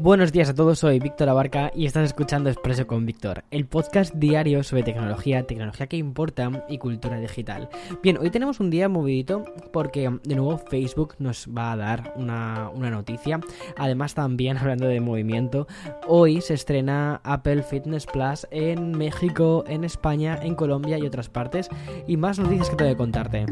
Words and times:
Buenos 0.00 0.30
días 0.30 0.48
a 0.48 0.54
todos, 0.54 0.78
soy 0.78 1.00
Víctor 1.00 1.28
Abarca 1.28 1.72
y 1.74 1.84
estás 1.84 2.04
escuchando 2.04 2.48
Expreso 2.48 2.86
con 2.86 3.04
Víctor, 3.04 3.42
el 3.50 3.66
podcast 3.66 4.14
diario 4.14 4.62
sobre 4.62 4.84
tecnología, 4.84 5.44
tecnología 5.44 5.88
que 5.88 5.96
importa 5.96 6.64
y 6.68 6.78
cultura 6.78 7.18
digital. 7.18 7.68
Bien, 8.00 8.16
hoy 8.16 8.30
tenemos 8.30 8.60
un 8.60 8.70
día 8.70 8.88
movidito 8.88 9.42
porque 9.72 10.08
de 10.22 10.36
nuevo 10.36 10.56
Facebook 10.56 11.16
nos 11.18 11.48
va 11.48 11.72
a 11.72 11.76
dar 11.76 12.12
una, 12.14 12.70
una 12.72 12.90
noticia. 12.90 13.40
Además 13.76 14.14
también 14.14 14.56
hablando 14.58 14.86
de 14.86 15.00
movimiento, 15.00 15.66
hoy 16.06 16.42
se 16.42 16.54
estrena 16.54 17.20
Apple 17.24 17.64
Fitness 17.64 18.06
Plus 18.06 18.46
en 18.52 18.92
México, 18.92 19.64
en 19.66 19.82
España, 19.82 20.38
en 20.40 20.54
Colombia 20.54 20.96
y 20.98 21.06
otras 21.06 21.28
partes. 21.28 21.68
Y 22.06 22.16
más 22.16 22.38
noticias 22.38 22.70
que 22.70 22.76
tengo 22.76 22.92
que 22.92 22.96
contarte. 22.96 23.46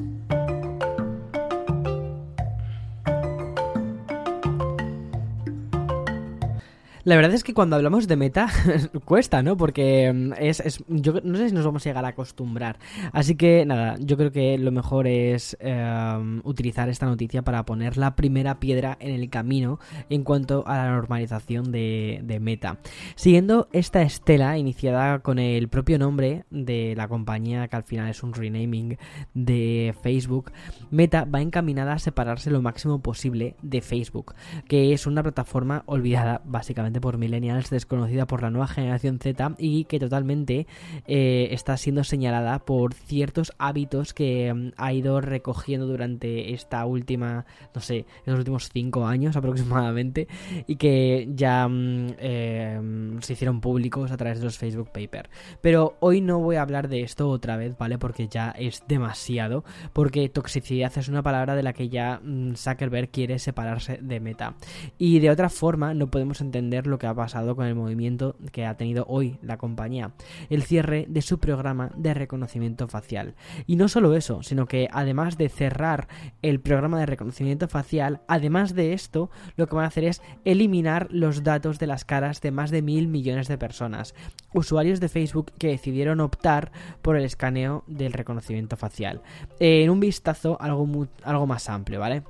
La 7.07 7.15
verdad 7.15 7.35
es 7.35 7.45
que 7.45 7.55
cuando 7.55 7.77
hablamos 7.77 8.09
de 8.09 8.17
meta 8.17 8.49
cuesta, 9.05 9.41
¿no? 9.41 9.57
Porque 9.57 10.13
mm, 10.13 10.33
es, 10.41 10.83
yo 10.89 11.21
no 11.23 11.39
sé 11.39 11.51
si 11.51 11.55
nos 11.55 11.65
vamos 11.65 11.87
a 11.87 11.89
llegar 11.89 12.05
a 12.05 12.09
acostumbrar. 12.09 12.81
Así 13.13 13.37
que 13.37 13.65
nada, 13.65 13.95
yo 14.01 14.17
creo 14.17 14.33
que 14.33 14.59
lo 14.59 14.73
mejor 14.73 15.07
es 15.07 15.57
em, 15.61 16.41
utilizar 16.43 16.89
esta 16.89 17.07
noticia 17.07 17.43
para 17.43 17.65
poner 17.65 17.97
la 17.97 18.17
primera 18.17 18.59
piedra 18.59 18.97
en 18.99 19.15
el 19.15 19.31
camino 19.31 19.79
en 20.11 20.25
cuanto 20.25 20.67
a 20.67 20.79
la 20.79 20.91
normalización 20.91 21.71
de, 21.71 22.23
de 22.25 22.41
meta. 22.41 22.81
Siguiendo 23.15 23.69
esta 23.73 24.03
estela 24.03 24.59
iniciada 24.59 25.21
con 25.21 25.39
el 25.39 25.69
propio 25.69 26.01
nombre 26.01 26.45
de 26.51 26.95
la 26.97 27.07
compañía, 27.07 27.69
que 27.69 27.77
al 27.77 27.85
final 27.85 28.11
es 28.11 28.25
un 28.25 28.35
renaming 28.35 28.99
de 29.33 29.95
Facebook, 30.03 30.51
Meta 30.91 31.25
va 31.25 31.41
encaminada 31.41 31.93
a 31.93 31.99
separarse 32.01 32.51
lo 32.51 32.63
máximo 32.63 33.01
posible 33.01 33.55
de 33.63 33.81
Facebook, 33.81 34.35
que 34.67 34.93
es 34.93 35.07
una 35.07 35.23
plataforma 35.23 35.85
olvidada 35.87 36.43
básicamente 36.45 36.96
por 37.01 37.19
millennials, 37.19 37.71
desconocida 37.71 38.27
por 38.27 38.43
la 38.43 38.51
nueva 38.51 38.67
generación 38.67 39.19
Z 39.19 39.55
y 39.59 39.85
que 39.85 39.99
totalmente 39.99 40.67
eh, 41.07 41.49
está 41.51 41.77
siendo 41.77 42.05
señalada 42.05 42.59
por 42.61 42.95
ciertos 42.95 43.53
hábitos 43.59 44.15
que 44.15 44.53
mm, 44.53 44.73
ha 44.77 44.93
ido 44.93 45.21
recogiendo 45.21 45.87
durante 45.87 46.53
esta 46.53 46.85
última, 46.87 47.47
no 47.75 47.81
sé, 47.81 48.07
los 48.25 48.39
últimos 48.39 48.71
cinco 48.73 49.07
años 49.07 49.37
aproximadamente 49.37 50.29
y 50.67 50.77
que 50.77 51.29
ya 51.35 51.69
mm, 51.69 52.15
eh, 52.19 52.81
se 53.21 53.33
hicieron 53.33 53.61
públicos 53.61 54.11
a 54.11 54.17
través 54.17 54.39
de 54.39 54.45
los 54.45 54.59
Facebook 54.59 54.91
Papers. 54.93 55.31
Pero 55.61 55.97
hoy 56.01 56.21
no 56.21 56.39
voy 56.41 56.57
a 56.57 56.63
hablar 56.63 56.89
de 56.89 57.03
esto 57.03 57.29
otra 57.29 57.57
vez, 57.57 57.77
¿vale? 57.79 57.99
Porque 57.99 58.29
ya 58.29 58.51
es 58.51 58.83
demasiado, 58.89 59.65
porque 59.93 60.29
toxicidad 60.29 60.93
es 60.97 61.09
una 61.09 61.23
palabra 61.23 61.55
de 61.55 61.63
la 61.63 61.73
que 61.73 61.89
ya 61.89 62.21
mm, 62.23 62.55
Zuckerberg 62.55 63.11
quiere 63.11 63.39
separarse 63.39 63.99
de 64.01 64.21
Meta. 64.21 64.55
Y 64.99 65.19
de 65.21 65.31
otra 65.31 65.49
forma 65.49 65.95
no 65.95 66.09
podemos 66.11 66.41
entender 66.41 66.86
lo 66.87 66.99
que 66.99 67.07
ha 67.07 67.15
pasado 67.15 67.57
con 67.57 67.67
el 67.67 67.75
movimiento 67.75 68.37
que 68.53 68.67
ha 68.67 68.77
tenido 68.77 69.05
hoy 69.09 69.39
la 69.43 69.59
compañía, 69.59 70.13
el 70.51 70.63
cierre 70.63 71.07
de 71.09 71.23
su 71.23 71.39
programa 71.39 71.91
de 71.97 72.15
reconocimiento 72.15 72.89
facial. 72.89 73.35
Y 73.67 73.77
no 73.77 73.89
solo 73.89 74.15
eso, 74.15 74.43
sino 74.43 74.67
que 74.67 74.89
además 74.93 75.39
de 75.39 75.49
cerrar 75.49 76.09
el 76.43 76.61
programa 76.61 76.99
de 76.99 77.07
reconocimiento 77.07 77.69
facial, 77.69 78.21
además 78.29 78.75
de 78.75 78.93
esto, 78.93 79.31
lo 79.57 79.67
que 79.67 79.77
van 79.77 79.85
a 79.85 79.89
hacer 79.89 80.05
es 80.05 80.23
eliminar 80.45 81.09
los 81.11 81.43
datos 81.43 81.79
de 81.79 81.87
las 81.87 82.05
caras 82.05 82.41
de 82.41 82.51
más 82.51 82.71
de 82.71 82.83
mil 82.83 83.09
millones 83.09 83.49
de 83.49 83.59
personas, 83.59 84.15
usuarios 84.53 85.01
de 85.01 85.09
Facebook 85.09 85.53
que 85.59 85.69
decidieron 85.69 86.21
optar 86.21 86.73
por 87.03 87.17
el 87.17 87.25
escaneo 87.25 87.85
del 87.87 88.13
reconocimiento 88.13 88.77
facial. 88.77 89.23
En 89.61 89.91
un 89.91 90.01
vistazo 90.01 90.57
algo, 90.61 91.09
algo 91.23 91.47
más 91.47 91.69
amplio, 91.69 92.01
¿vale? 92.01 92.23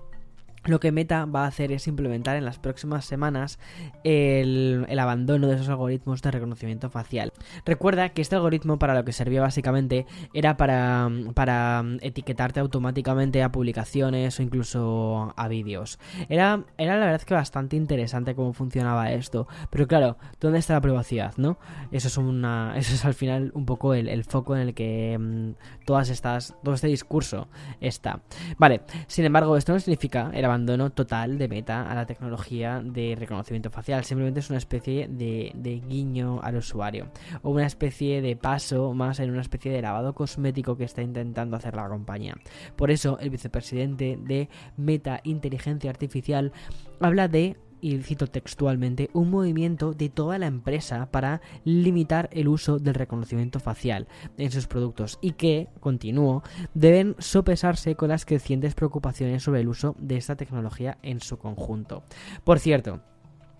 Lo 0.66 0.80
que 0.80 0.92
Meta 0.92 1.24
va 1.24 1.44
a 1.44 1.48
hacer 1.48 1.72
es 1.72 1.86
implementar 1.86 2.36
en 2.36 2.44
las 2.44 2.58
próximas 2.58 3.04
semanas 3.04 3.58
el, 4.04 4.86
abandono 4.98 5.46
de 5.46 5.54
esos 5.54 5.68
algoritmos 5.68 6.22
de 6.22 6.30
reconocimiento 6.30 6.90
facial. 6.90 7.32
Recuerda 7.64 8.08
que 8.10 8.22
este 8.22 8.34
algoritmo 8.34 8.78
para 8.78 8.94
lo 8.94 9.04
que 9.04 9.12
servía 9.12 9.40
básicamente 9.40 10.06
era 10.34 10.56
para, 10.56 11.08
para 11.34 11.84
etiquetarte 12.00 12.60
automáticamente 12.60 13.42
a 13.42 13.52
publicaciones 13.52 14.38
o 14.38 14.42
incluso 14.42 15.32
a 15.36 15.48
vídeos. 15.48 15.98
Era, 16.28 16.64
era 16.78 16.98
la 16.98 17.06
verdad 17.06 17.22
que 17.22 17.34
bastante 17.34 17.76
interesante 17.76 18.34
cómo 18.34 18.52
funcionaba 18.52 19.12
esto, 19.12 19.46
pero 19.70 19.86
claro, 19.86 20.16
¿dónde 20.40 20.58
está 20.58 20.74
la 20.74 20.80
privacidad? 20.80 21.34
¿no? 21.36 21.58
Eso 21.92 22.08
es, 22.08 22.16
una, 22.16 22.74
eso 22.76 22.94
es 22.94 23.04
al 23.04 23.14
final 23.14 23.52
un 23.54 23.66
poco 23.66 23.94
el, 23.94 24.24
foco 24.24 24.56
en 24.56 24.62
el 24.62 24.74
que 24.74 25.16
mm, 25.18 25.84
todas 25.84 26.08
estas, 26.08 26.54
todo 26.62 26.74
este 26.74 26.88
discurso 26.88 27.48
está. 27.80 28.20
Vale, 28.58 28.82
sin 29.06 29.24
embargo, 29.24 29.56
esto 29.56 29.72
no 29.72 29.80
significa 29.80 30.30
el 30.34 30.44
total 30.94 31.38
de 31.38 31.48
Meta 31.48 31.90
a 31.90 31.94
la 31.94 32.06
tecnología 32.06 32.80
de 32.84 33.16
reconocimiento 33.18 33.70
facial. 33.70 34.04
Simplemente 34.04 34.40
es 34.40 34.48
una 34.50 34.58
especie 34.58 35.08
de 35.08 35.82
guiño 35.88 36.40
al 36.42 36.56
usuario. 36.56 37.08
O 37.42 37.50
una 37.50 37.66
especie 37.66 38.22
de 38.22 38.36
paso 38.36 38.94
más 38.94 39.20
en 39.20 39.30
una 39.30 39.42
especie 39.42 39.72
de 39.72 39.82
lavado 39.82 40.14
cosmético 40.14 40.76
que 40.76 40.84
está 40.84 41.02
intentando 41.02 41.56
hacer 41.56 41.74
la 41.74 41.88
compañía. 41.88 42.36
Por 42.76 42.90
eso, 42.90 43.18
el 43.18 43.30
vicepresidente 43.30 44.18
de 44.20 44.48
Meta 44.76 45.20
Inteligencia 45.24 45.90
Artificial 45.90 46.52
habla 47.00 47.28
de 47.28 47.56
y 47.80 47.96
cito 47.98 48.26
textualmente, 48.26 49.10
un 49.12 49.30
movimiento 49.30 49.92
de 49.92 50.08
toda 50.08 50.38
la 50.38 50.46
empresa 50.46 51.10
para 51.10 51.40
limitar 51.64 52.28
el 52.32 52.48
uso 52.48 52.78
del 52.78 52.94
reconocimiento 52.94 53.60
facial 53.60 54.06
en 54.38 54.50
sus 54.50 54.66
productos 54.66 55.18
y 55.20 55.32
que, 55.32 55.68
continúo, 55.80 56.42
deben 56.74 57.16
sopesarse 57.18 57.94
con 57.94 58.08
las 58.08 58.24
crecientes 58.24 58.74
preocupaciones 58.74 59.42
sobre 59.42 59.60
el 59.60 59.68
uso 59.68 59.94
de 59.98 60.16
esta 60.16 60.36
tecnología 60.36 60.98
en 61.02 61.20
su 61.20 61.38
conjunto. 61.38 62.04
Por 62.44 62.58
cierto, 62.58 63.02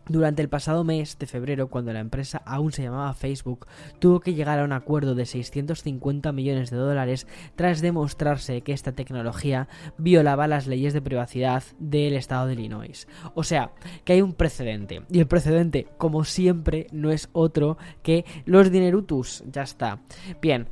durante 0.09 0.43
el 0.43 0.49
pasado 0.49 0.85
mes 0.85 1.19
de 1.19 1.27
febrero, 1.27 1.69
cuando 1.69 1.93
la 1.93 2.01
empresa 2.01 2.43
aún 2.45 2.73
se 2.73 2.83
llamaba 2.83 3.13
Facebook, 3.15 3.67
tuvo 3.99 4.21
que 4.21 4.35
llegar 4.35 4.59
a 4.59 4.65
un 4.65 4.73
acuerdo 4.73 5.15
de 5.15 5.27
650 5.27 6.33
millones 6.33 6.71
de 6.71 6.77
dólares 6.77 7.27
tras 7.57 7.81
demostrarse 7.81 8.61
que 8.63 8.73
esta 8.73 8.93
tecnología 8.93 9.69
violaba 9.99 10.47
las 10.47 10.67
leyes 10.67 10.93
de 10.93 11.03
privacidad 11.03 11.65
del 11.79 12.15
estado 12.15 12.47
de 12.47 12.55
Illinois. 12.55 13.09
O 13.35 13.43
sea, 13.43 13.73
que 14.05 14.15
hay 14.15 14.23
un 14.23 14.35
precedente. 14.35 15.03
Y 15.11 15.19
el 15.19 15.27
precedente, 15.27 15.89
como 15.99 16.25
siempre, 16.25 16.87
no 16.93 17.11
es 17.11 17.29
otro 17.33 17.77
que 18.03 18.25
los 18.45 18.71
dinerutus. 18.71 19.45
Ya 19.51 19.63
está. 19.63 20.01
Bien, 20.41 20.69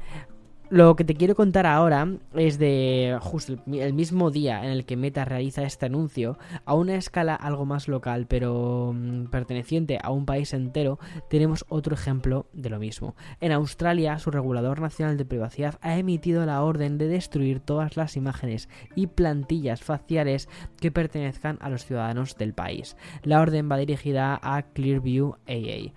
lo 0.75 0.97
que 0.97 1.05
te 1.05 1.15
quiero 1.15 1.37
contar 1.37 1.67
ahora 1.67 2.09
es 2.35 2.59
de 2.59 3.17
justo 3.21 3.63
el 3.73 3.93
mismo 3.93 4.33
día 4.33 4.65
en 4.65 4.73
el 4.73 4.85
que 4.85 4.97
Meta 4.97 5.25
realiza 5.25 5.63
este 5.63 5.87
anuncio, 5.87 6.37
a 6.65 6.75
una 6.75 6.97
escala 6.97 7.37
algo 7.37 7.65
más 7.65 7.87
local, 7.87 8.27
pero 8.27 8.93
mm, 8.93 9.27
perteneciente 9.27 10.01
a 10.03 10.11
un 10.11 10.27
país 10.27 10.53
entero, 10.53 10.99
tenemos 11.31 11.65
otro 11.69 11.95
ejemplo 11.95 12.47
de 12.53 12.71
lo 12.71 12.81
mismo. 12.81 13.15
En 13.41 13.53
Australia, 13.53 14.19
su 14.19 14.33
regulador 14.33 14.81
nacional 14.81 15.17
de 15.17 15.25
privacidad 15.25 15.79
ha 15.81 15.97
emitido 15.97 16.45
la 16.45 16.61
orden 16.65 16.99
de 16.99 17.07
destruir 17.07 17.61
todas 17.61 17.97
las 17.97 18.17
imágenes 18.17 18.69
y 18.97 19.07
plantillas 19.07 19.81
faciales 19.81 20.49
que 20.81 20.91
pertenezcan 20.91 21.57
a 21.61 21.71
los 21.71 21.85
ciudadanos 21.85 22.37
del 22.37 22.53
país. 22.53 22.97
La 23.23 23.41
orden 23.41 23.71
va 23.71 23.77
dirigida 23.77 24.41
a 24.43 24.63
Clearview 24.63 25.37
AA 25.47 25.93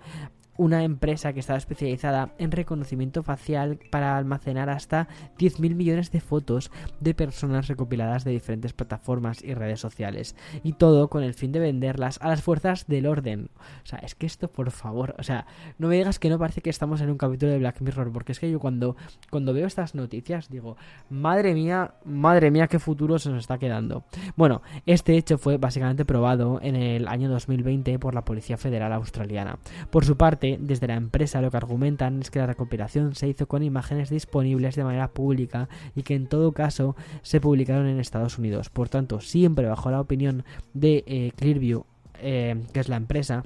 una 0.58 0.84
empresa 0.84 1.32
que 1.32 1.40
estaba 1.40 1.56
especializada 1.56 2.34
en 2.36 2.50
reconocimiento 2.50 3.22
facial 3.22 3.78
para 3.90 4.18
almacenar 4.18 4.68
hasta 4.68 5.08
10.000 5.38 5.74
millones 5.74 6.10
de 6.10 6.20
fotos 6.20 6.70
de 7.00 7.14
personas 7.14 7.68
recopiladas 7.68 8.24
de 8.24 8.32
diferentes 8.32 8.74
plataformas 8.74 9.42
y 9.42 9.54
redes 9.54 9.80
sociales. 9.80 10.36
Y 10.62 10.74
todo 10.74 11.08
con 11.08 11.22
el 11.22 11.32
fin 11.32 11.52
de 11.52 11.60
venderlas 11.60 12.18
a 12.20 12.28
las 12.28 12.42
fuerzas 12.42 12.86
del 12.88 13.06
orden. 13.06 13.48
O 13.84 13.86
sea, 13.86 14.00
es 14.00 14.14
que 14.14 14.26
esto, 14.26 14.48
por 14.48 14.70
favor, 14.72 15.14
o 15.18 15.22
sea, 15.22 15.46
no 15.78 15.88
me 15.88 15.96
digas 15.96 16.18
que 16.18 16.28
no 16.28 16.38
parece 16.38 16.60
que 16.60 16.70
estamos 16.70 17.00
en 17.00 17.10
un 17.10 17.18
capítulo 17.18 17.52
de 17.52 17.58
Black 17.58 17.80
Mirror, 17.80 18.12
porque 18.12 18.32
es 18.32 18.40
que 18.40 18.50
yo 18.50 18.58
cuando, 18.58 18.96
cuando 19.30 19.54
veo 19.54 19.66
estas 19.66 19.94
noticias 19.94 20.48
digo, 20.48 20.76
madre 21.08 21.54
mía, 21.54 21.94
madre 22.04 22.50
mía, 22.50 22.66
qué 22.66 22.80
futuro 22.80 23.18
se 23.18 23.30
nos 23.30 23.40
está 23.40 23.58
quedando. 23.58 24.04
Bueno, 24.36 24.62
este 24.86 25.16
hecho 25.16 25.38
fue 25.38 25.56
básicamente 25.56 26.04
probado 26.04 26.58
en 26.62 26.74
el 26.74 27.06
año 27.06 27.30
2020 27.30 27.98
por 28.00 28.14
la 28.14 28.24
Policía 28.24 28.56
Federal 28.56 28.92
Australiana. 28.92 29.58
Por 29.90 30.04
su 30.04 30.16
parte, 30.16 30.47
desde 30.60 30.86
la 30.86 30.94
empresa 30.94 31.42
lo 31.42 31.50
que 31.50 31.56
argumentan 31.58 32.20
es 32.20 32.30
que 32.30 32.38
la 32.38 32.46
recopilación 32.46 33.14
se 33.14 33.28
hizo 33.28 33.46
con 33.46 33.62
imágenes 33.62 34.10
disponibles 34.10 34.76
de 34.76 34.84
manera 34.84 35.08
pública 35.08 35.68
y 35.94 36.02
que 36.02 36.14
en 36.14 36.26
todo 36.26 36.52
caso 36.52 36.96
se 37.22 37.40
publicaron 37.40 37.86
en 37.86 38.00
Estados 38.00 38.38
Unidos. 38.38 38.70
Por 38.70 38.88
tanto, 38.88 39.20
siempre 39.20 39.66
bajo 39.66 39.90
la 39.90 40.00
opinión 40.00 40.44
de 40.72 41.04
eh, 41.06 41.32
Clearview 41.36 41.84
eh, 42.20 42.56
que 42.72 42.80
es 42.80 42.88
la 42.88 42.96
empresa, 42.96 43.44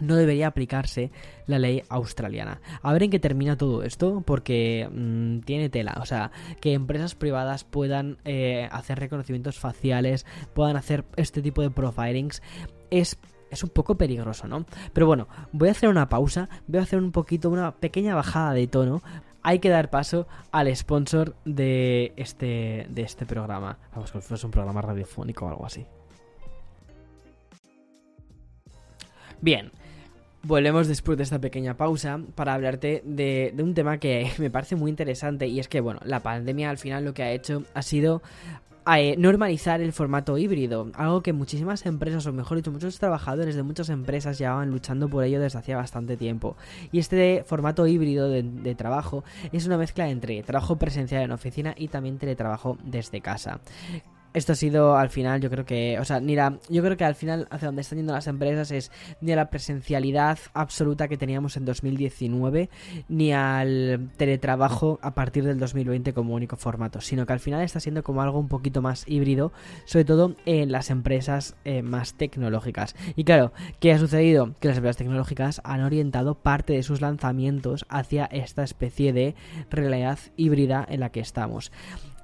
no 0.00 0.16
debería 0.16 0.48
aplicarse 0.48 1.10
la 1.46 1.58
ley 1.58 1.82
australiana. 1.88 2.60
A 2.82 2.92
ver 2.92 3.04
en 3.04 3.10
qué 3.10 3.20
termina 3.20 3.56
todo 3.56 3.82
esto, 3.84 4.22
porque 4.26 4.88
mm, 4.90 5.40
tiene 5.40 5.68
tela. 5.68 5.98
O 6.00 6.06
sea, 6.06 6.32
que 6.60 6.72
empresas 6.72 7.14
privadas 7.14 7.64
puedan 7.64 8.18
eh, 8.24 8.68
hacer 8.72 8.98
reconocimientos 8.98 9.58
faciales, 9.58 10.26
puedan 10.54 10.76
hacer 10.76 11.04
este 11.16 11.42
tipo 11.42 11.62
de 11.62 11.70
profilings, 11.70 12.42
es 12.90 13.16
es 13.52 13.62
un 13.62 13.70
poco 13.70 13.96
peligroso, 13.96 14.48
¿no? 14.48 14.64
Pero 14.92 15.06
bueno, 15.06 15.28
voy 15.52 15.68
a 15.68 15.72
hacer 15.72 15.88
una 15.88 16.08
pausa, 16.08 16.48
voy 16.66 16.80
a 16.80 16.82
hacer 16.82 16.98
un 16.98 17.12
poquito, 17.12 17.50
una 17.50 17.72
pequeña 17.72 18.14
bajada 18.14 18.54
de 18.54 18.66
tono. 18.66 19.02
Hay 19.42 19.58
que 19.58 19.68
dar 19.68 19.90
paso 19.90 20.26
al 20.52 20.74
sponsor 20.74 21.34
de 21.44 22.12
este, 22.16 22.86
de 22.88 23.02
este 23.02 23.26
programa. 23.26 23.78
Vamos, 23.94 24.10
que 24.10 24.20
fuese 24.20 24.46
un 24.46 24.52
programa 24.52 24.80
radiofónico 24.80 25.44
o 25.44 25.48
algo 25.48 25.66
así. 25.66 25.86
Bien, 29.40 29.72
Volvemos 30.44 30.88
después 30.88 31.16
de 31.16 31.22
esta 31.22 31.38
pequeña 31.40 31.76
pausa 31.76 32.18
para 32.34 32.54
hablarte 32.54 33.00
de, 33.04 33.54
un 33.58 33.74
tema 33.74 33.98
que 33.98 34.28
me 34.38 34.50
parece 34.50 34.74
muy 34.74 34.90
interesante 34.90 35.46
y 35.46 35.60
es 35.60 35.68
que, 35.68 35.80
bueno, 35.80 36.00
la 36.04 36.20
pandemia 36.20 36.68
al 36.68 36.78
final 36.78 37.04
lo 37.04 37.14
que 37.14 37.22
ha 37.22 37.30
hecho 37.30 37.62
ha 37.74 37.82
sido 37.82 38.22
eh, 38.86 39.16
normalizar 39.16 39.80
el 39.80 39.92
formato 39.92 40.38
híbrido, 40.38 40.90
algo 40.94 41.22
que 41.22 41.32
muchísimas 41.32 41.86
empresas, 41.86 42.26
o 42.26 42.32
mejor 42.32 42.56
dicho, 42.56 42.72
muchos 42.72 42.98
trabajadores 42.98 43.54
de 43.54 43.62
muchas 43.62 43.88
empresas 43.88 44.38
llevaban 44.38 44.70
luchando 44.70 45.08
por 45.08 45.24
ello 45.24 45.40
desde 45.40 45.58
hacía 45.58 45.76
bastante 45.76 46.16
tiempo. 46.16 46.56
Y 46.90 46.98
este 46.98 47.44
formato 47.46 47.86
híbrido 47.86 48.28
de 48.28 48.74
trabajo 48.74 49.24
es 49.52 49.66
una 49.66 49.78
mezcla 49.78 50.08
entre 50.08 50.42
trabajo 50.42 50.76
presencial 50.76 51.22
en 51.22 51.32
oficina 51.32 51.74
y 51.76 51.88
también 51.88 52.18
teletrabajo 52.18 52.78
desde 52.84 53.20
casa 53.20 53.60
esto 54.34 54.52
ha 54.52 54.56
sido 54.56 54.96
al 54.96 55.10
final, 55.10 55.40
yo 55.40 55.50
creo 55.50 55.64
que, 55.64 55.98
o 55.98 56.04
sea, 56.04 56.20
ni 56.20 56.34
la, 56.34 56.58
yo 56.68 56.82
creo 56.82 56.96
que 56.96 57.04
al 57.04 57.14
final 57.14 57.46
hacia 57.50 57.66
donde 57.66 57.82
están 57.82 57.98
yendo 57.98 58.12
las 58.12 58.26
empresas 58.26 58.70
es 58.70 58.90
ni 59.20 59.32
a 59.32 59.36
la 59.36 59.50
presencialidad 59.50 60.38
absoluta 60.54 61.08
que 61.08 61.16
teníamos 61.16 61.56
en 61.56 61.64
2019, 61.64 62.70
ni 63.08 63.32
al 63.32 64.10
teletrabajo 64.16 64.98
a 65.02 65.14
partir 65.14 65.44
del 65.44 65.58
2020 65.58 66.12
como 66.12 66.34
único 66.34 66.56
formato, 66.56 67.00
sino 67.00 67.26
que 67.26 67.32
al 67.32 67.40
final 67.40 67.62
está 67.62 67.80
siendo 67.80 68.02
como 68.02 68.22
algo 68.22 68.38
un 68.38 68.48
poquito 68.48 68.82
más 68.82 69.04
híbrido, 69.06 69.52
sobre 69.84 70.04
todo 70.04 70.36
en 70.46 70.72
las 70.72 70.90
empresas 70.90 71.56
eh, 71.64 71.82
más 71.82 72.14
tecnológicas. 72.14 72.94
Y 73.16 73.24
claro, 73.24 73.52
¿qué 73.80 73.92
ha 73.92 73.98
sucedido? 73.98 74.54
Que 74.60 74.68
las 74.68 74.76
empresas 74.78 74.96
tecnológicas 74.96 75.60
han 75.64 75.82
orientado 75.82 76.34
parte 76.34 76.72
de 76.72 76.82
sus 76.82 77.00
lanzamientos 77.00 77.84
hacia 77.88 78.26
esta 78.26 78.62
especie 78.62 79.12
de 79.12 79.34
realidad 79.70 80.18
híbrida 80.36 80.86
en 80.88 81.00
la 81.00 81.10
que 81.10 81.20
estamos. 81.20 81.72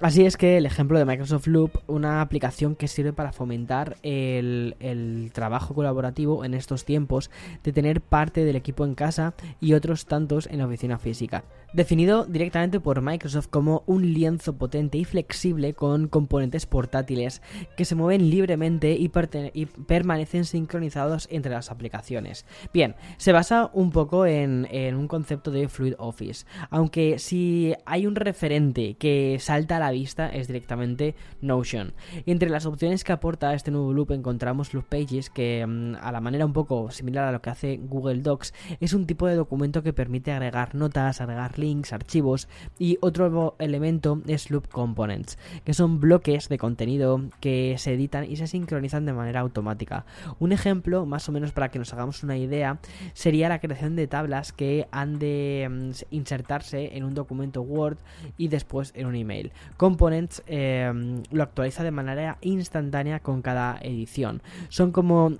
Así 0.01 0.25
es 0.25 0.37
que 0.37 0.55
el 0.55 0.65
ejemplo 0.65 0.97
de 0.97 1.03
Microsoft 1.03 1.47
Loop, 1.47 1.71
una 1.87 2.21
aplicación 2.21 2.77
que 2.77 2.87
sirve 2.87 3.11
para 3.11 3.33
fomentar 3.33 3.97
el, 4.01 5.29
trabajo 5.33 5.73
colaborativo 5.73 6.45
en 6.45 6.53
estos 6.53 6.85
tiempos, 6.85 7.29
de 7.65 7.73
tener 7.73 7.99
parte 7.99 8.45
del 8.45 8.55
equipo 8.55 8.85
en 8.85 8.95
casa 8.95 9.33
y 9.59 9.73
otros 9.73 10.05
tantos 10.05 10.47
en 10.47 10.59
la 10.59 10.67
oficina 10.67 10.99
física. 10.99 11.43
Definido 11.73 12.23
directamente 12.23 12.79
por 12.79 13.01
Microsoft 13.01 13.47
como 13.47 13.83
un 13.87 14.13
lienzo 14.13 14.57
potente 14.57 14.97
y 14.97 15.03
flexible 15.03 15.73
con 15.73 16.07
componentes 16.07 16.65
portátiles 16.65 17.41
que 17.75 17.83
se 17.83 17.95
mueven 17.95 18.29
libremente 18.29 18.93
y, 18.93 19.11
y 19.53 19.65
permanecen 19.65 20.45
sincronizados 20.45 21.27
entre 21.29 21.51
las 21.51 21.71
aplicaciones. 21.71 22.45
Bien, 22.73 22.95
se 23.17 23.33
basa 23.33 23.69
un 23.73 23.91
poco 23.91 24.25
en, 24.25 24.65
en 24.71 24.95
un 24.95 25.09
concepto 25.09 25.51
de 25.51 25.67
Fluid 25.67 25.95
Office, 25.97 26.45
aunque 26.69 27.19
si 27.19 27.73
hay 27.85 28.07
un 28.07 28.15
referente 28.15 28.95
que 28.95 29.37
salta 29.41 29.75
a 29.75 29.79
la 29.79 29.88
vista 29.91 30.29
es 30.29 30.47
directamente 30.47 31.15
Notion. 31.41 31.93
entre 32.25 32.49
las 32.49 32.65
opciones 32.65 33.03
que 33.03 33.11
aporta 33.11 33.53
este 33.53 33.71
nuevo 33.71 33.93
loop 33.93 34.11
encontramos 34.11 34.73
Loop 34.73 34.85
Pages, 34.85 35.29
que 35.29 35.65
mm, 35.65 35.95
a 36.01 36.11
la 36.11 36.21
manera 36.21 36.45
un 36.45 36.53
poco 36.53 36.91
similar 36.91 37.25
a 37.25 37.31
lo 37.31 37.41
que 37.41 37.49
hace 37.49 37.77
Google 37.77 38.21
Docs, 38.21 38.53
es 38.79 38.93
un 38.93 39.05
tipo 39.05 39.27
de 39.27 39.35
documento 39.35 39.83
que 39.83 39.93
permite 39.93 40.31
agregar 40.31 40.75
notas, 40.75 41.21
agregar 41.21 41.57
links, 41.59 41.93
archivos 41.93 42.47
y 42.77 42.97
otro 43.01 43.55
elemento 43.59 44.21
es 44.27 44.49
Loop 44.49 44.67
Components, 44.67 45.37
que 45.63 45.73
son 45.73 45.99
bloques 45.99 46.49
de 46.49 46.57
contenido 46.57 47.21
que 47.39 47.75
se 47.77 47.93
editan 47.93 48.29
y 48.29 48.35
se 48.35 48.47
sincronizan 48.47 49.05
de 49.05 49.13
manera 49.13 49.41
automática. 49.41 50.05
Un 50.39 50.51
ejemplo, 50.51 51.05
más 51.05 51.27
o 51.29 51.31
menos 51.31 51.51
para 51.51 51.69
que 51.69 51.79
nos 51.79 51.93
hagamos 51.93 52.23
una 52.23 52.37
idea, 52.37 52.79
sería 53.13 53.49
la 53.49 53.59
creación 53.59 53.95
de 53.95 54.07
tablas 54.07 54.51
que 54.53 54.87
han 54.91 55.19
de 55.19 55.67
mm, 55.69 55.91
insertarse 56.11 56.97
en 56.97 57.03
un 57.03 57.13
documento 57.13 57.61
Word 57.61 57.97
y 58.37 58.47
después 58.47 58.91
en 58.95 59.07
un 59.07 59.15
email. 59.15 59.51
Components 59.79 60.43
eh, 60.45 60.91
lo 61.31 61.41
actualiza 61.41 61.83
de 61.83 61.91
manera 61.91 62.37
instantánea 62.41 63.21
con 63.21 63.41
cada 63.41 63.79
edición. 63.81 64.41
Son 64.67 64.91
como 64.91 65.37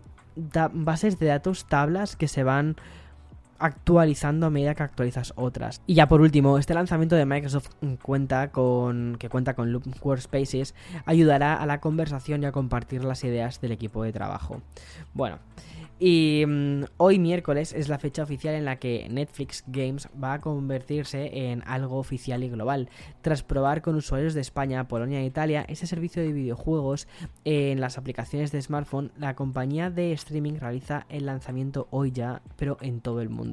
bases 0.72 1.20
de 1.20 1.26
datos, 1.26 1.66
tablas 1.66 2.16
que 2.16 2.30
se 2.30 2.44
van 2.44 2.78
actualizando 3.60 4.48
a 4.48 4.50
medida 4.50 4.76
que 4.76 4.84
actualizas 4.84 5.34
otras. 5.36 5.82
Y 5.86 5.94
ya 5.94 6.08
por 6.08 6.22
último, 6.22 6.58
este 6.58 6.74
lanzamiento 6.74 7.16
de 7.16 7.26
Microsoft 7.26 7.70
cuenta 8.02 8.52
con 8.52 9.18
que 9.20 9.30
cuenta 9.30 9.54
con 9.54 9.72
Loop 9.72 9.84
Workspaces 10.02 10.76
ayudará 11.06 11.56
a 11.56 11.66
la 11.66 11.80
conversación 11.80 12.44
y 12.44 12.46
a 12.46 12.52
compartir 12.52 13.04
las 13.04 13.24
ideas 13.24 13.62
del 13.62 13.72
equipo 13.72 14.04
de 14.04 14.14
trabajo. 14.14 14.62
Bueno, 15.14 15.40
y 16.00 16.46
mm, 16.48 16.84
hoy 16.96 17.20
miércoles 17.20 17.74
es 17.74 17.90
la 17.90 18.00
fecha 18.00 18.24
oficial 18.24 18.56
en 18.56 18.64
la 18.64 18.78
que 18.78 19.08
Netflix 19.10 19.66
Games 19.68 20.08
va 20.22 20.34
a 20.34 20.42
convertirse 20.42 21.52
en 21.52 21.62
algo 21.68 21.98
oficial 21.98 22.42
y 22.44 22.50
global. 22.50 22.90
Tras 23.22 23.44
probar 23.44 23.82
con 23.82 23.96
usuarios 23.96 24.34
de 24.34 24.40
España, 24.40 24.88
Polonia 24.88 25.20
e 25.20 25.26
Italia 25.26 25.66
ese 25.68 25.88
servicio 25.88 26.24
de 26.24 26.32
videojuegos 26.32 27.08
en 27.44 27.82
las 27.82 27.98
aplicaciones 27.98 28.54
de 28.54 28.62
smartphone, 28.62 29.12
la 29.18 29.36
compañía 29.36 29.90
de 29.90 30.14
streaming 30.14 30.54
realiza 30.54 31.06
el 31.10 31.26
lanzamiento 31.26 31.90
hoy 31.92 32.12
ya, 32.12 32.42
pero 32.56 32.78
en 32.80 33.02
todo 33.02 33.20
el 33.20 33.30
mundo. 33.30 33.49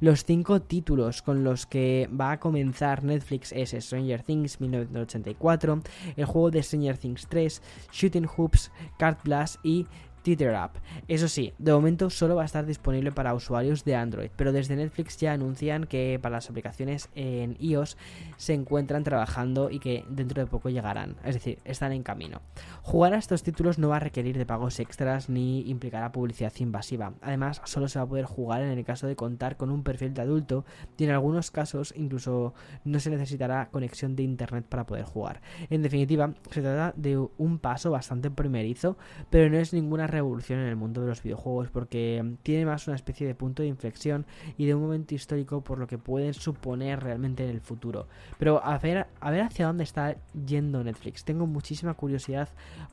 Los 0.00 0.24
cinco 0.24 0.60
títulos 0.60 1.22
con 1.22 1.44
los 1.44 1.66
que 1.66 2.08
va 2.08 2.32
a 2.32 2.40
comenzar 2.40 3.04
Netflix 3.04 3.52
es 3.52 3.74
Stranger 3.78 4.22
Things 4.22 4.60
1984, 4.60 5.80
el 6.16 6.24
juego 6.24 6.50
de 6.50 6.62
Stranger 6.62 6.98
Things 6.98 7.26
3, 7.28 7.62
Shooting 7.92 8.26
Hoops, 8.36 8.70
Card 8.98 9.18
Blast 9.24 9.56
y 9.64 9.86
App. 10.34 10.76
Eso 11.06 11.28
sí, 11.28 11.52
de 11.58 11.72
momento 11.72 12.10
solo 12.10 12.34
va 12.34 12.42
a 12.42 12.46
estar 12.46 12.66
disponible 12.66 13.12
para 13.12 13.34
usuarios 13.34 13.84
de 13.84 13.94
Android, 13.94 14.30
pero 14.34 14.52
desde 14.52 14.74
Netflix 14.74 15.16
ya 15.18 15.32
anuncian 15.32 15.84
que 15.84 16.18
para 16.20 16.36
las 16.36 16.50
aplicaciones 16.50 17.08
en 17.14 17.56
iOS 17.60 17.96
se 18.36 18.54
encuentran 18.54 19.04
trabajando 19.04 19.70
y 19.70 19.78
que 19.78 20.04
dentro 20.08 20.42
de 20.42 20.48
poco 20.48 20.68
llegarán, 20.68 21.16
es 21.24 21.34
decir, 21.34 21.58
están 21.64 21.92
en 21.92 22.02
camino. 22.02 22.42
Jugar 22.82 23.14
a 23.14 23.18
estos 23.18 23.44
títulos 23.44 23.78
no 23.78 23.88
va 23.88 23.96
a 23.96 24.00
requerir 24.00 24.36
de 24.36 24.46
pagos 24.46 24.80
extras 24.80 25.28
ni 25.28 25.68
implicará 25.70 26.10
publicidad 26.10 26.52
invasiva. 26.58 27.14
Además, 27.22 27.60
solo 27.64 27.86
se 27.88 27.98
va 27.98 28.04
a 28.04 28.08
poder 28.08 28.24
jugar 28.24 28.62
en 28.62 28.70
el 28.70 28.84
caso 28.84 29.06
de 29.06 29.16
contar 29.16 29.56
con 29.56 29.70
un 29.70 29.84
perfil 29.84 30.12
de 30.12 30.22
adulto 30.22 30.64
y 30.98 31.04
en 31.04 31.10
algunos 31.10 31.50
casos 31.50 31.94
incluso 31.96 32.54
no 32.84 32.98
se 32.98 33.10
necesitará 33.10 33.68
conexión 33.70 34.16
de 34.16 34.24
internet 34.24 34.64
para 34.68 34.86
poder 34.86 35.04
jugar. 35.04 35.40
En 35.70 35.82
definitiva, 35.82 36.34
se 36.50 36.62
trata 36.62 36.92
de 36.96 37.16
un 37.16 37.58
paso 37.58 37.90
bastante 37.90 38.30
primerizo, 38.30 38.96
pero 39.30 39.50
no 39.50 39.58
es 39.58 39.72
ninguna 39.72 40.06
revolución 40.16 40.60
en 40.60 40.66
el 40.66 40.76
mundo 40.76 41.02
de 41.02 41.08
los 41.08 41.22
videojuegos 41.22 41.70
porque 41.70 42.22
mm, 42.22 42.36
tiene 42.42 42.66
más 42.66 42.86
una 42.86 42.96
especie 42.96 43.26
de 43.26 43.34
punto 43.34 43.62
de 43.62 43.68
inflexión 43.68 44.26
y 44.56 44.66
de 44.66 44.74
un 44.74 44.82
momento 44.82 45.14
histórico 45.14 45.62
por 45.62 45.78
lo 45.78 45.86
que 45.86 45.98
pueden 45.98 46.34
suponer 46.34 47.02
realmente 47.02 47.44
en 47.44 47.50
el 47.50 47.60
futuro. 47.60 48.08
Pero 48.38 48.64
a 48.64 48.78
ver, 48.78 49.06
a 49.20 49.30
ver 49.30 49.42
hacia 49.42 49.66
dónde 49.66 49.84
está 49.84 50.16
yendo 50.46 50.82
Netflix. 50.82 51.24
Tengo 51.24 51.46
muchísima 51.46 51.94
curiosidad 51.94 52.48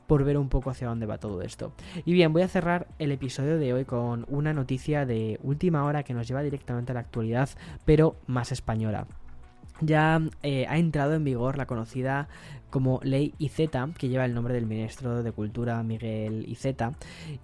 por 0.06 0.24
ver 0.24 0.38
un 0.38 0.48
poco 0.48 0.70
hacia 0.70 0.88
dónde 0.88 1.06
va 1.06 1.18
todo 1.18 1.42
esto. 1.42 1.72
Y 2.04 2.12
bien, 2.12 2.32
voy 2.32 2.42
a 2.42 2.48
cerrar 2.48 2.88
el 2.98 3.12
episodio 3.12 3.58
de 3.58 3.72
hoy 3.72 3.84
con 3.84 4.26
una 4.28 4.52
noticia 4.52 5.06
de 5.06 5.38
última 5.42 5.84
hora 5.84 6.02
que 6.02 6.14
nos 6.14 6.28
lleva 6.28 6.42
directamente 6.42 6.92
a 6.92 6.94
la 6.94 7.00
actualidad, 7.00 7.48
pero 7.84 8.16
más 8.26 8.52
española 8.52 9.06
ya 9.86 10.20
eh, 10.42 10.66
ha 10.68 10.78
entrado 10.78 11.14
en 11.14 11.24
vigor 11.24 11.56
la 11.56 11.66
conocida 11.66 12.28
como 12.74 12.98
Ley 13.04 13.32
IZ, 13.38 13.70
que 13.96 14.08
lleva 14.08 14.24
el 14.24 14.34
nombre 14.34 14.52
del 14.52 14.66
ministro 14.66 15.22
de 15.22 15.30
Cultura 15.30 15.80
Miguel 15.84 16.44
IZ, 16.48 16.74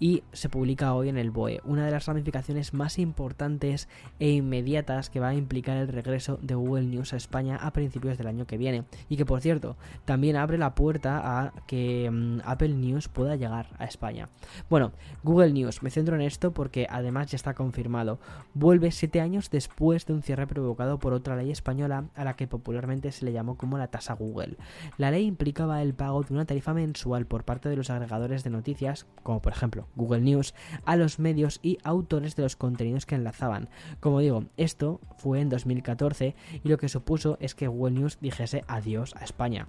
y 0.00 0.24
se 0.32 0.48
publica 0.48 0.92
hoy 0.92 1.08
en 1.08 1.16
el 1.16 1.30
BOE, 1.30 1.60
una 1.62 1.86
de 1.86 1.92
las 1.92 2.06
ramificaciones 2.06 2.74
más 2.74 2.98
importantes 2.98 3.88
e 4.18 4.30
inmediatas 4.30 5.08
que 5.08 5.20
va 5.20 5.28
a 5.28 5.34
implicar 5.34 5.76
el 5.76 5.86
regreso 5.86 6.40
de 6.42 6.56
Google 6.56 6.86
News 6.86 7.12
a 7.12 7.16
España 7.16 7.54
a 7.54 7.72
principios 7.72 8.18
del 8.18 8.26
año 8.26 8.48
que 8.48 8.58
viene, 8.58 8.82
y 9.08 9.16
que 9.16 9.24
por 9.24 9.40
cierto 9.40 9.76
también 10.04 10.34
abre 10.34 10.58
la 10.58 10.74
puerta 10.74 11.20
a 11.22 11.52
que 11.68 12.10
mm, 12.10 12.40
Apple 12.44 12.74
News 12.74 13.06
pueda 13.06 13.36
llegar 13.36 13.68
a 13.78 13.84
España. 13.84 14.28
Bueno, 14.68 14.90
Google 15.22 15.52
News, 15.52 15.84
me 15.84 15.90
centro 15.90 16.16
en 16.16 16.22
esto 16.22 16.50
porque 16.50 16.88
además 16.90 17.30
ya 17.30 17.36
está 17.36 17.54
confirmado, 17.54 18.18
vuelve 18.52 18.90
siete 18.90 19.20
años 19.20 19.48
después 19.48 20.06
de 20.06 20.12
un 20.12 20.22
cierre 20.22 20.48
provocado 20.48 20.98
por 20.98 21.12
otra 21.12 21.36
ley 21.36 21.52
española 21.52 22.06
a 22.16 22.24
la 22.24 22.29
que 22.34 22.46
popularmente 22.46 23.12
se 23.12 23.24
le 23.24 23.32
llamó 23.32 23.56
como 23.56 23.78
la 23.78 23.88
tasa 23.88 24.14
Google. 24.14 24.56
La 24.98 25.10
ley 25.10 25.26
implicaba 25.26 25.82
el 25.82 25.94
pago 25.94 26.22
de 26.22 26.34
una 26.34 26.44
tarifa 26.44 26.74
mensual 26.74 27.26
por 27.26 27.44
parte 27.44 27.68
de 27.68 27.76
los 27.76 27.90
agregadores 27.90 28.44
de 28.44 28.50
noticias, 28.50 29.06
como 29.22 29.42
por 29.42 29.52
ejemplo 29.52 29.88
Google 29.96 30.20
News, 30.22 30.54
a 30.84 30.96
los 30.96 31.18
medios 31.18 31.60
y 31.62 31.78
autores 31.84 32.36
de 32.36 32.42
los 32.42 32.56
contenidos 32.56 33.06
que 33.06 33.14
enlazaban. 33.14 33.68
Como 34.00 34.20
digo, 34.20 34.44
esto 34.56 35.00
fue 35.18 35.40
en 35.40 35.48
2014 35.48 36.34
y 36.62 36.68
lo 36.68 36.78
que 36.78 36.88
supuso 36.88 37.36
es 37.40 37.54
que 37.54 37.68
Google 37.68 37.98
News 37.98 38.18
dijese 38.20 38.64
adiós 38.66 39.14
a 39.16 39.24
España. 39.24 39.68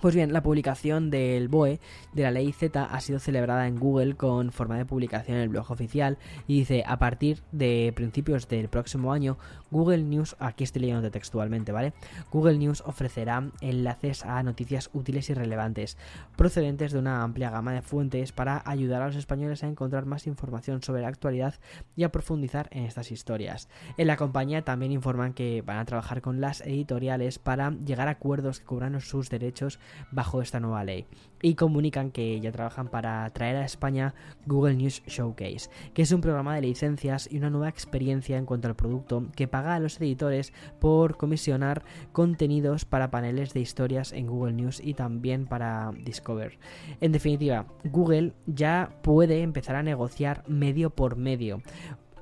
Pues 0.00 0.14
bien, 0.14 0.32
la 0.32 0.44
publicación 0.44 1.10
del 1.10 1.48
BOE 1.48 1.80
de 2.12 2.22
la 2.22 2.30
ley 2.30 2.52
Z 2.52 2.84
ha 2.84 3.00
sido 3.00 3.18
celebrada 3.18 3.66
en 3.66 3.80
Google 3.80 4.14
con 4.14 4.52
forma 4.52 4.78
de 4.78 4.84
publicación 4.84 5.38
en 5.38 5.42
el 5.42 5.48
blog 5.48 5.68
oficial 5.72 6.18
y 6.46 6.60
dice 6.60 6.84
a 6.86 7.00
partir 7.00 7.42
de 7.50 7.92
principios 7.96 8.46
del 8.46 8.68
próximo 8.68 9.12
año 9.12 9.38
Google 9.72 10.04
News, 10.04 10.36
aquí 10.38 10.62
estoy 10.62 10.82
leyendo 10.82 11.10
textualmente, 11.10 11.72
¿vale? 11.72 11.94
Google 12.30 12.58
News 12.58 12.84
ofrecerá 12.86 13.50
enlaces 13.60 14.24
a 14.24 14.40
noticias 14.44 14.88
útiles 14.92 15.30
y 15.30 15.34
relevantes 15.34 15.96
procedentes 16.36 16.92
de 16.92 17.00
una 17.00 17.24
amplia 17.24 17.50
gama 17.50 17.72
de 17.72 17.82
fuentes 17.82 18.30
para 18.30 18.62
ayudar 18.66 19.02
a 19.02 19.06
los 19.08 19.16
españoles 19.16 19.64
a 19.64 19.66
encontrar 19.66 20.06
más 20.06 20.28
información 20.28 20.80
sobre 20.80 21.02
la 21.02 21.08
actualidad 21.08 21.56
y 21.96 22.04
a 22.04 22.12
profundizar 22.12 22.68
en 22.70 22.84
estas 22.84 23.10
historias. 23.10 23.68
En 23.96 24.06
la 24.06 24.16
compañía 24.16 24.62
también 24.62 24.92
informan 24.92 25.34
que 25.34 25.60
van 25.62 25.78
a 25.78 25.84
trabajar 25.84 26.22
con 26.22 26.40
las 26.40 26.60
editoriales 26.60 27.40
para 27.40 27.72
llegar 27.72 28.06
a 28.06 28.12
acuerdos 28.12 28.60
que 28.60 28.66
cubran 28.66 29.00
sus 29.00 29.28
derechos 29.28 29.80
bajo 30.10 30.42
esta 30.42 30.60
nueva 30.60 30.84
ley 30.84 31.06
y 31.42 31.54
comunican 31.54 32.10
que 32.10 32.40
ya 32.40 32.52
trabajan 32.52 32.88
para 32.88 33.28
traer 33.30 33.56
a 33.56 33.64
España 33.64 34.14
Google 34.46 34.74
News 34.74 35.02
Showcase, 35.06 35.70
que 35.94 36.02
es 36.02 36.12
un 36.12 36.20
programa 36.20 36.54
de 36.54 36.62
licencias 36.62 37.28
y 37.30 37.38
una 37.38 37.50
nueva 37.50 37.68
experiencia 37.68 38.36
en 38.36 38.46
cuanto 38.46 38.68
al 38.68 38.76
producto 38.76 39.26
que 39.36 39.48
paga 39.48 39.74
a 39.74 39.80
los 39.80 40.00
editores 40.00 40.52
por 40.80 41.16
comisionar 41.16 41.82
contenidos 42.12 42.84
para 42.84 43.10
paneles 43.10 43.54
de 43.54 43.60
historias 43.60 44.12
en 44.12 44.26
Google 44.26 44.54
News 44.54 44.80
y 44.82 44.94
también 44.94 45.46
para 45.46 45.92
Discover. 46.04 46.58
En 47.00 47.12
definitiva, 47.12 47.66
Google 47.84 48.32
ya 48.46 48.90
puede 49.02 49.42
empezar 49.42 49.76
a 49.76 49.82
negociar 49.82 50.44
medio 50.48 50.90
por 50.90 51.16
medio 51.16 51.62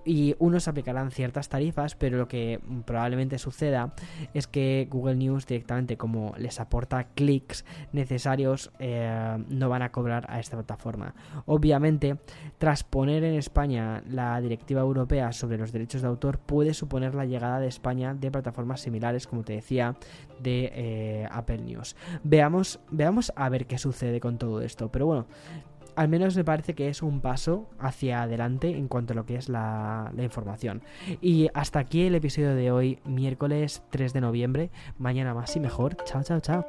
y 0.07 0.37
unos 0.39 0.69
aplicarán 0.69 1.11
ciertas 1.11 1.49
tarifas, 1.49 1.97
pero 1.97 2.17
lo 2.17 2.29
que 2.29 2.61
probablemente 2.87 3.39
suceda 3.39 3.93
es 4.33 4.47
que 4.47 4.87
Google 4.89 5.17
News 5.17 5.47
directamente 5.47 5.97
como 5.97 6.33
les 6.39 6.61
aporta 6.61 7.09
clics 7.15 7.65
necesarios 7.93 8.71
eh, 8.79 9.37
no 9.49 9.69
van 9.69 9.83
a 9.83 9.91
cobrar 9.91 10.25
a 10.29 10.39
esta 10.39 10.57
plataforma. 10.57 11.15
Obviamente, 11.45 12.19
tras 12.59 12.85
poner 12.85 13.25
en 13.25 13.35
España 13.35 14.03
la 14.09 14.41
directiva 14.41 14.81
europea 14.81 15.33
sobre 15.33 15.59
los 15.59 15.73
derechos 15.73 16.03
de 16.03 16.09
autor 16.09 16.39
puede 16.39 16.73
suponer 16.73 17.17
la 17.17 17.27
llegada 17.27 17.59
de 17.59 17.67
España 17.67 18.15
de 18.15 18.31
plataformas 18.31 18.81
similares, 18.81 19.27
como 19.27 19.43
te 19.43 19.55
decía, 19.55 19.97
de 20.41 20.71
eh, 20.73 21.29
Apple 21.33 21.59
News. 21.59 21.97
Veamos, 22.23 22.79
veamos 22.91 23.33
a 23.35 23.49
ver 23.49 23.67
qué 23.67 23.79
sucede 23.79 24.21
con 24.21 24.39
todo 24.39 24.61
esto. 24.61 24.89
Pero 24.93 25.07
bueno, 25.07 25.27
al 25.97 26.09
menos 26.09 26.37
me 26.37 26.45
parece 26.45 26.75
que 26.75 26.89
es 26.89 27.03
un 27.03 27.21
paso 27.21 27.69
hacia 27.79 28.23
adelante 28.23 28.71
en 28.71 28.89
cuanto 28.89 29.13
a 29.13 29.17
lo 29.17 29.27
que 29.27 29.37
es 29.37 29.49
la, 29.49 30.13
información. 30.19 30.83
Y 31.21 31.49
hasta 31.55 31.79
aquí 31.79 32.03
el 32.03 32.15
episodio 32.15 32.55
de 32.55 32.71
hoy, 32.71 32.99
miércoles 33.05 33.83
3 33.91 34.13
de 34.13 34.21
noviembre. 34.21 34.71
Mañana 34.99 35.35
más 35.35 35.57
y 35.57 35.61
mejor. 35.61 35.97
Chao, 36.05 36.23
chao, 36.23 36.41
chao. 36.41 36.67